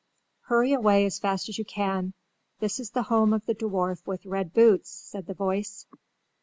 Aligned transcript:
"Hurry 0.45 0.73
away 0.73 1.05
as 1.05 1.19
fast 1.19 1.47
as 1.47 1.59
you 1.59 1.63
can. 1.63 2.15
This 2.59 2.79
is 2.79 2.89
the 2.89 3.03
home 3.03 3.33
of 3.33 3.45
the 3.45 3.53
dwarf 3.53 4.07
with 4.07 4.25
red 4.25 4.51
boots," 4.51 4.89
said 4.89 5.27
the 5.27 5.35
voice. 5.35 5.85